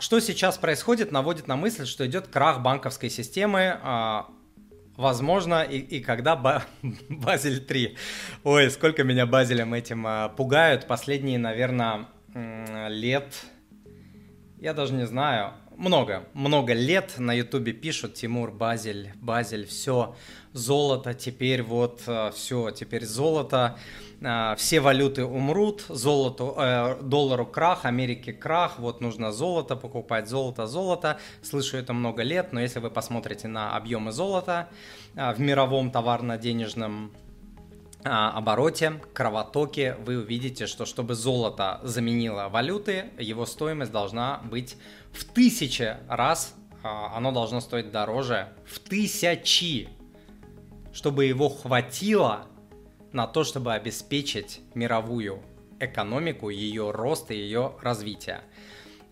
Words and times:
что 0.00 0.20
сейчас 0.20 0.58
происходит, 0.58 1.12
наводит 1.12 1.46
на 1.46 1.56
мысль, 1.56 1.86
что 1.86 2.06
идет 2.06 2.26
крах 2.28 2.60
банковской 2.60 3.10
системы, 3.10 3.78
а, 3.82 4.26
возможно, 4.96 5.62
и, 5.62 5.78
и 5.78 6.00
когда 6.00 6.36
ба- 6.36 6.64
Базель 7.08 7.60
3. 7.60 7.96
Ой, 8.44 8.70
сколько 8.70 9.04
меня 9.04 9.26
Базелем 9.26 9.74
этим 9.74 10.06
а, 10.06 10.28
пугают. 10.30 10.86
Последние, 10.86 11.38
наверное, 11.38 12.06
лет, 12.88 13.34
я 14.60 14.74
даже 14.74 14.92
не 14.92 15.06
знаю, 15.06 15.54
много, 15.76 16.24
много 16.34 16.74
лет 16.74 17.14
на 17.18 17.32
Ютубе 17.32 17.72
пишут 17.72 18.14
Тимур, 18.14 18.50
Базель, 18.50 19.12
Базель, 19.16 19.66
все, 19.66 20.14
золото, 20.52 21.14
теперь 21.14 21.62
вот 21.62 22.02
а, 22.06 22.30
все, 22.30 22.70
теперь 22.70 23.06
золото. 23.06 23.78
А, 24.22 24.54
все 24.56 24.80
валюты 24.80 25.24
умрут, 25.24 25.86
золоту, 25.88 26.54
э, 26.58 26.98
доллару 27.00 27.46
крах, 27.46 27.86
Америке 27.86 28.34
крах, 28.34 28.78
вот 28.78 29.00
нужно 29.00 29.32
золото 29.32 29.76
покупать, 29.76 30.28
золото, 30.28 30.66
золото. 30.66 31.18
Слышу 31.40 31.78
это 31.78 31.94
много 31.94 32.22
лет, 32.22 32.52
но 32.52 32.60
если 32.60 32.80
вы 32.80 32.90
посмотрите 32.90 33.48
на 33.48 33.74
объемы 33.74 34.12
золота 34.12 34.68
э, 35.14 35.32
в 35.32 35.40
мировом 35.40 35.90
товарно-денежном 35.90 37.12
э, 37.14 37.29
обороте, 38.08 39.00
кровотоке, 39.12 39.96
вы 40.04 40.18
увидите, 40.18 40.66
что 40.66 40.86
чтобы 40.86 41.14
золото 41.14 41.80
заменило 41.82 42.48
валюты, 42.48 43.10
его 43.18 43.46
стоимость 43.46 43.92
должна 43.92 44.40
быть 44.44 44.76
в 45.12 45.24
тысячи 45.24 45.96
раз, 46.08 46.54
э, 46.82 46.88
оно 46.88 47.32
должно 47.32 47.60
стоить 47.60 47.90
дороже, 47.90 48.48
в 48.66 48.78
тысячи, 48.78 49.88
чтобы 50.92 51.26
его 51.26 51.48
хватило 51.48 52.46
на 53.12 53.26
то, 53.26 53.44
чтобы 53.44 53.74
обеспечить 53.74 54.60
мировую 54.74 55.42
экономику, 55.78 56.48
ее 56.48 56.90
рост 56.90 57.30
и 57.30 57.34
ее 57.34 57.74
развитие. 57.82 58.42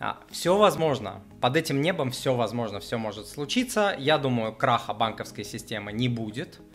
А, 0.01 0.19
все 0.31 0.57
возможно. 0.57 1.23
Под 1.41 1.57
этим 1.57 1.81
небом 1.81 2.13
все 2.13 2.35
возможно, 2.35 2.79
все 2.79 2.99
может 2.99 3.27
случиться. 3.27 3.97
Я 3.99 4.19
думаю, 4.19 4.55
краха 4.55 4.95
банковской 4.95 5.45
системы 5.45 5.93
не 5.93 6.09
будет, 6.09 6.61
а, 6.61 6.68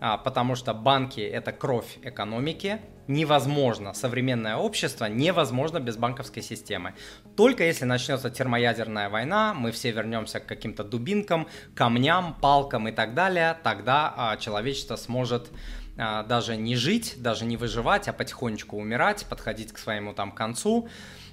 потому 0.00 0.54
что 0.54 0.74
банки 0.74 1.20
это 1.20 1.52
кровь 1.52 1.98
экономики. 2.02 2.80
Невозможно 3.08 3.94
современное 3.94 4.56
общество 4.56 5.06
невозможно 5.06 5.80
без 5.80 5.96
банковской 5.96 6.42
системы. 6.42 6.94
Только 7.36 7.64
если 7.64 7.86
начнется 7.86 8.28
термоядерная 8.28 9.08
война, 9.08 9.54
мы 9.54 9.72
все 9.72 9.90
вернемся 9.92 10.40
к 10.40 10.46
каким-то 10.46 10.84
дубинкам, 10.84 11.48
камням, 11.74 12.34
палкам 12.34 12.86
и 12.88 12.92
так 12.92 13.14
далее, 13.14 13.56
тогда 13.62 14.12
а, 14.14 14.36
человечество 14.36 14.96
сможет 14.96 15.50
а, 15.96 16.22
даже 16.22 16.56
не 16.56 16.76
жить, 16.76 17.14
даже 17.18 17.46
не 17.46 17.56
выживать, 17.56 18.08
а 18.08 18.12
потихонечку 18.12 18.76
умирать, 18.76 19.26
подходить 19.26 19.72
к 19.72 19.78
своему 19.78 20.12
там 20.12 20.30
концу. 20.30 20.88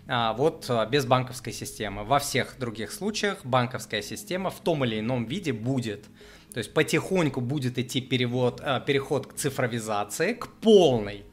А, 0.08 0.34
вот 0.34 0.66
а, 0.70 0.86
без 0.86 1.06
банковской 1.06 1.54
системы. 1.54 2.04
Во 2.04 2.20
всех 2.20 2.58
других 2.60 2.92
случаях 2.92 3.46
банковская 3.46 4.02
система 4.02 4.50
в 4.50 4.60
том 4.60 4.86
или 4.86 5.00
ином 5.00 5.26
виде 5.26 5.54
будет. 5.54 6.06
То 6.54 6.60
есть 6.60 6.74
потихоньку 6.74 7.42
будет 7.42 7.78
идти 7.78 8.02
перевод, 8.02 8.62
переход 8.86 9.28
к 9.28 9.34
цифровизации, 9.34 10.34
к 10.34 10.48
полной. 10.48 11.26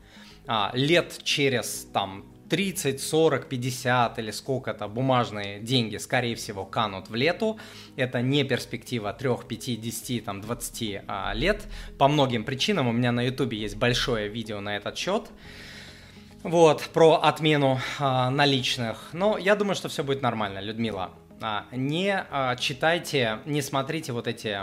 Лет 0.74 1.20
через 1.22 1.86
там 1.92 2.32
30, 2.52 3.00
40, 3.00 3.48
50 3.48 4.18
или 4.18 4.30
сколько-то 4.30 4.86
бумажные 4.86 5.58
деньги, 5.58 5.96
скорее 5.96 6.34
всего, 6.34 6.66
канут 6.66 7.08
в 7.08 7.14
лету. 7.14 7.58
Это 7.96 8.20
не 8.20 8.44
перспектива 8.44 9.14
3, 9.14 9.30
5, 9.48 9.80
10, 9.80 10.24
там, 10.26 10.42
20 10.42 11.02
а, 11.08 11.32
лет. 11.32 11.62
По 11.96 12.08
многим 12.08 12.44
причинам 12.44 12.88
у 12.88 12.92
меня 12.92 13.10
на 13.10 13.22
ютубе 13.22 13.56
есть 13.56 13.76
большое 13.76 14.28
видео 14.28 14.60
на 14.60 14.76
этот 14.76 14.98
счет. 14.98 15.30
Вот, 16.42 16.88
про 16.92 17.20
отмену 17.22 17.78
а, 18.00 18.28
наличных. 18.30 19.10
Но 19.12 19.38
я 19.38 19.54
думаю, 19.54 19.76
что 19.76 19.88
все 19.88 20.02
будет 20.02 20.22
нормально, 20.22 20.58
Людмила. 20.58 21.10
А, 21.40 21.66
не 21.70 22.16
а, 22.30 22.56
читайте, 22.56 23.38
не 23.46 23.62
смотрите 23.62 24.12
вот 24.12 24.26
эти 24.26 24.58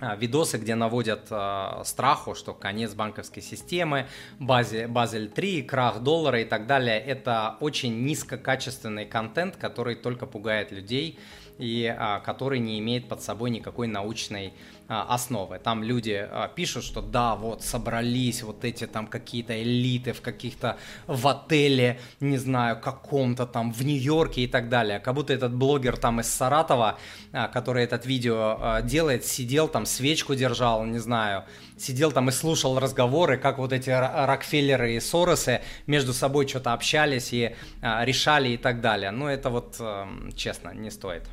видосы, 0.00 0.58
где 0.58 0.74
наводят 0.74 1.26
э, 1.30 1.82
страху, 1.84 2.34
что 2.34 2.52
конец 2.54 2.94
банковской 2.94 3.42
системы, 3.42 4.06
базе, 4.38 4.86
Базель 4.86 5.28
3, 5.28 5.62
крах 5.62 6.00
доллара 6.00 6.40
и 6.40 6.44
так 6.44 6.66
далее. 6.66 6.98
Это 6.98 7.56
очень 7.60 8.04
низкокачественный 8.04 9.06
контент, 9.06 9.56
который 9.56 9.94
только 9.94 10.26
пугает 10.26 10.72
людей 10.72 11.18
и 11.58 11.86
а, 11.86 12.20
который 12.20 12.58
не 12.58 12.78
имеет 12.78 13.08
под 13.08 13.22
собой 13.22 13.50
никакой 13.50 13.86
научной 13.86 14.52
а, 14.88 15.02
основы. 15.08 15.58
Там 15.58 15.82
люди 15.82 16.12
а, 16.12 16.48
пишут, 16.48 16.84
что 16.84 17.02
да, 17.02 17.34
вот 17.34 17.62
собрались 17.62 18.42
вот 18.42 18.64
эти 18.64 18.86
там 18.86 19.06
какие-то 19.06 19.60
элиты 19.60 20.12
в 20.12 20.20
каких-то 20.20 20.76
в 21.06 21.26
отеле, 21.26 21.98
не 22.20 22.36
знаю, 22.38 22.80
каком-то 22.80 23.46
там 23.46 23.72
в 23.72 23.84
Нью-Йорке 23.84 24.42
и 24.42 24.46
так 24.46 24.68
далее. 24.68 25.00
Как 25.00 25.14
будто 25.14 25.32
этот 25.32 25.54
блогер 25.54 25.96
там 25.96 26.20
из 26.20 26.28
Саратова, 26.28 26.98
а, 27.32 27.48
который 27.48 27.84
этот 27.84 28.06
видео 28.06 28.58
а, 28.60 28.82
делает, 28.82 29.24
сидел 29.24 29.66
свечку 29.86 30.34
держал, 30.34 30.84
не 30.84 30.98
знаю, 30.98 31.44
сидел 31.76 32.12
там 32.12 32.28
и 32.28 32.32
слушал 32.32 32.78
разговоры, 32.78 33.38
как 33.38 33.58
вот 33.58 33.72
эти 33.72 33.90
Рокфеллеры 33.90 34.94
и 34.94 35.00
Соросы 35.00 35.60
между 35.86 36.12
собой 36.12 36.46
что-то 36.48 36.72
общались 36.72 37.32
и 37.32 37.54
а, 37.82 38.04
решали 38.04 38.50
и 38.50 38.56
так 38.56 38.80
далее. 38.80 39.10
Но 39.10 39.30
это 39.30 39.50
вот, 39.50 39.76
а, 39.80 40.08
честно, 40.34 40.72
не 40.74 40.90
стоит. 40.90 41.28